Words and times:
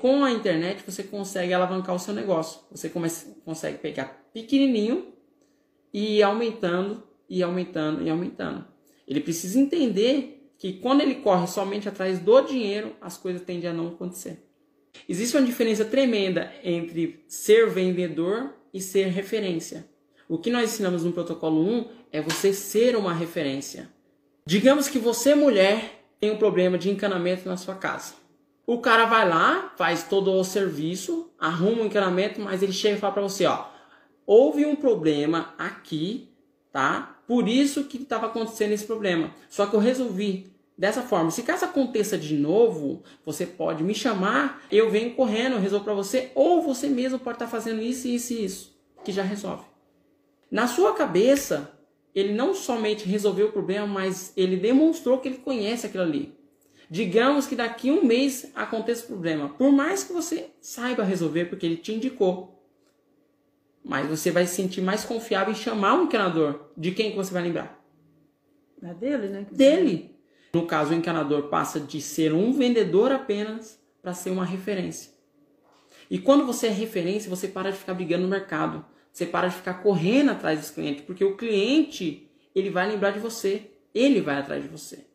Com 0.00 0.24
a 0.24 0.32
internet 0.32 0.82
você 0.86 1.02
consegue 1.02 1.52
alavancar 1.52 1.94
o 1.94 1.98
seu 1.98 2.14
negócio. 2.14 2.60
Você 2.70 2.90
consegue 3.44 3.78
pegar 3.78 4.28
pequenininho 4.32 5.12
e 5.92 6.18
ir 6.18 6.22
aumentando, 6.22 7.02
e 7.28 7.42
aumentando, 7.42 8.02
e 8.02 8.10
aumentando. 8.10 8.66
Ele 9.06 9.20
precisa 9.20 9.58
entender 9.58 10.52
que 10.58 10.74
quando 10.74 11.00
ele 11.00 11.16
corre 11.16 11.46
somente 11.46 11.88
atrás 11.88 12.18
do 12.18 12.40
dinheiro, 12.42 12.94
as 13.00 13.16
coisas 13.16 13.42
tendem 13.42 13.70
a 13.70 13.72
não 13.72 13.88
acontecer. 13.88 14.44
Existe 15.08 15.36
uma 15.36 15.46
diferença 15.46 15.84
tremenda 15.84 16.52
entre 16.62 17.24
ser 17.28 17.70
vendedor 17.70 18.54
e 18.74 18.80
ser 18.80 19.06
referência. 19.06 19.88
O 20.28 20.36
que 20.36 20.50
nós 20.50 20.72
ensinamos 20.72 21.04
no 21.04 21.12
protocolo 21.12 21.62
1 21.62 21.88
é 22.12 22.20
você 22.20 22.52
ser 22.52 22.96
uma 22.96 23.14
referência. 23.14 23.88
Digamos 24.44 24.88
que 24.88 24.98
você, 24.98 25.34
mulher, 25.34 26.04
tem 26.20 26.30
um 26.30 26.36
problema 26.36 26.76
de 26.76 26.90
encanamento 26.90 27.48
na 27.48 27.56
sua 27.56 27.74
casa. 27.74 28.14
O 28.68 28.80
cara 28.80 29.06
vai 29.06 29.26
lá, 29.26 29.72
faz 29.78 30.02
todo 30.02 30.30
o 30.30 30.44
serviço, 30.44 31.30
arruma 31.38 31.80
o 31.80 31.86
encanamento, 31.86 32.38
mas 32.38 32.62
ele 32.62 32.74
chega 32.74 32.98
e 32.98 33.00
fala 33.00 33.14
para 33.14 33.22
você, 33.22 33.46
ó, 33.46 33.64
houve 34.26 34.66
um 34.66 34.76
problema 34.76 35.54
aqui, 35.56 36.28
tá? 36.70 37.18
Por 37.26 37.48
isso 37.48 37.84
que 37.84 37.96
estava 37.96 38.26
acontecendo 38.26 38.72
esse 38.72 38.84
problema. 38.84 39.34
Só 39.48 39.64
que 39.64 39.74
eu 39.74 39.80
resolvi 39.80 40.52
dessa 40.76 41.00
forma. 41.00 41.30
Se 41.30 41.44
caso 41.44 41.64
aconteça 41.64 42.18
de 42.18 42.36
novo, 42.36 43.02
você 43.24 43.46
pode 43.46 43.82
me 43.82 43.94
chamar, 43.94 44.62
eu 44.70 44.90
venho 44.90 45.14
correndo, 45.14 45.54
eu 45.54 45.60
resolvo 45.60 45.86
para 45.86 45.94
você, 45.94 46.30
ou 46.34 46.60
você 46.60 46.90
mesmo 46.90 47.18
pode 47.18 47.36
estar 47.36 47.46
tá 47.46 47.50
fazendo 47.50 47.80
isso, 47.80 48.06
isso 48.06 48.34
e 48.34 48.44
isso, 48.44 48.78
que 49.02 49.10
já 49.10 49.22
resolve. 49.22 49.64
Na 50.50 50.66
sua 50.66 50.92
cabeça, 50.92 51.72
ele 52.14 52.34
não 52.34 52.52
somente 52.52 53.08
resolveu 53.08 53.46
o 53.46 53.52
problema, 53.52 53.86
mas 53.86 54.30
ele 54.36 54.58
demonstrou 54.58 55.20
que 55.20 55.28
ele 55.28 55.38
conhece 55.38 55.86
aquilo 55.86 56.02
ali. 56.02 56.37
Digamos 56.90 57.46
que 57.46 57.54
daqui 57.54 57.90
a 57.90 57.92
um 57.92 58.04
mês 58.04 58.50
aconteça 58.54 59.04
o 59.04 59.08
problema. 59.08 59.50
Por 59.50 59.70
mais 59.70 60.04
que 60.04 60.12
você 60.12 60.50
saiba 60.60 61.04
resolver, 61.04 61.46
porque 61.46 61.66
ele 61.66 61.76
te 61.76 61.92
indicou. 61.92 62.58
Mas 63.84 64.08
você 64.08 64.30
vai 64.30 64.46
se 64.46 64.54
sentir 64.54 64.80
mais 64.80 65.04
confiável 65.04 65.52
em 65.52 65.56
chamar 65.56 65.94
um 65.94 66.04
encanador. 66.04 66.70
De 66.76 66.92
quem 66.92 67.10
que 67.10 67.16
você 67.16 67.32
vai 67.32 67.42
lembrar? 67.42 67.78
É 68.82 68.94
dele, 68.94 69.28
né? 69.28 69.46
Dele. 69.50 70.16
No 70.52 70.66
caso, 70.66 70.92
o 70.92 70.94
encanador 70.94 71.48
passa 71.48 71.78
de 71.78 72.00
ser 72.00 72.32
um 72.32 72.52
vendedor 72.52 73.12
apenas 73.12 73.78
para 74.00 74.14
ser 74.14 74.30
uma 74.30 74.44
referência. 74.44 75.12
E 76.10 76.18
quando 76.18 76.46
você 76.46 76.68
é 76.68 76.70
referência, 76.70 77.28
você 77.28 77.48
para 77.48 77.70
de 77.70 77.78
ficar 77.78 77.94
brigando 77.94 78.22
no 78.22 78.28
mercado. 78.28 78.84
Você 79.12 79.26
para 79.26 79.48
de 79.48 79.56
ficar 79.56 79.82
correndo 79.82 80.30
atrás 80.30 80.58
dos 80.58 80.70
clientes, 80.70 81.04
porque 81.04 81.24
o 81.24 81.36
cliente, 81.36 82.30
ele 82.54 82.70
vai 82.70 82.88
lembrar 82.88 83.10
de 83.10 83.18
você. 83.18 83.70
Ele 83.94 84.20
vai 84.20 84.38
atrás 84.38 84.62
de 84.62 84.68
você. 84.68 85.07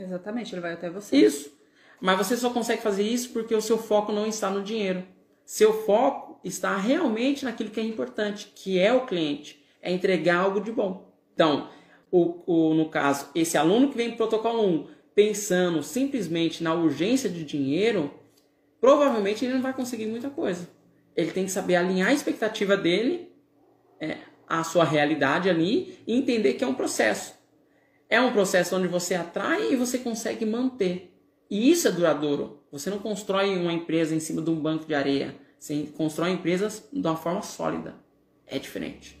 Exatamente, 0.00 0.54
ele 0.54 0.62
vai 0.62 0.72
até 0.72 0.88
você. 0.88 1.16
Isso. 1.16 1.52
Mas 2.00 2.16
você 2.16 2.36
só 2.36 2.50
consegue 2.50 2.80
fazer 2.80 3.02
isso 3.02 3.30
porque 3.30 3.54
o 3.54 3.60
seu 3.60 3.76
foco 3.76 4.10
não 4.10 4.26
está 4.26 4.50
no 4.50 4.62
dinheiro. 4.62 5.04
Seu 5.44 5.84
foco 5.84 6.40
está 6.42 6.76
realmente 6.76 7.44
naquilo 7.44 7.70
que 7.70 7.80
é 7.80 7.82
importante, 7.82 8.50
que 8.54 8.78
é 8.78 8.92
o 8.92 9.04
cliente, 9.04 9.62
é 9.82 9.92
entregar 9.92 10.38
algo 10.38 10.60
de 10.60 10.72
bom. 10.72 11.12
Então, 11.34 11.68
o, 12.10 12.42
o, 12.46 12.74
no 12.74 12.88
caso, 12.88 13.28
esse 13.34 13.58
aluno 13.58 13.90
que 13.90 13.96
vem 13.96 14.08
para 14.08 14.14
o 14.14 14.28
protocolo 14.28 14.66
1 14.66 14.86
pensando 15.14 15.82
simplesmente 15.82 16.62
na 16.62 16.72
urgência 16.72 17.28
de 17.28 17.44
dinheiro, 17.44 18.14
provavelmente 18.80 19.44
ele 19.44 19.54
não 19.54 19.62
vai 19.62 19.74
conseguir 19.74 20.06
muita 20.06 20.30
coisa. 20.30 20.68
Ele 21.14 21.30
tem 21.32 21.44
que 21.44 21.50
saber 21.50 21.76
alinhar 21.76 22.08
a 22.08 22.14
expectativa 22.14 22.76
dele 22.76 23.30
é, 24.00 24.16
à 24.48 24.64
sua 24.64 24.84
realidade 24.84 25.50
ali 25.50 25.98
e 26.06 26.16
entender 26.16 26.54
que 26.54 26.64
é 26.64 26.66
um 26.66 26.74
processo. 26.74 27.34
É 28.10 28.20
um 28.20 28.32
processo 28.32 28.76
onde 28.76 28.88
você 28.88 29.14
atrai 29.14 29.72
e 29.72 29.76
você 29.76 29.96
consegue 29.96 30.44
manter. 30.44 31.16
E 31.48 31.70
isso 31.70 31.86
é 31.86 31.92
duradouro. 31.92 32.64
Você 32.72 32.90
não 32.90 32.98
constrói 32.98 33.56
uma 33.56 33.72
empresa 33.72 34.12
em 34.12 34.18
cima 34.18 34.42
de 34.42 34.50
um 34.50 34.60
banco 34.60 34.84
de 34.84 34.94
areia. 34.94 35.36
Você 35.56 35.88
constrói 35.96 36.30
empresas 36.30 36.88
de 36.92 37.06
uma 37.06 37.16
forma 37.16 37.40
sólida. 37.40 37.94
É 38.48 38.58
diferente. 38.58 39.19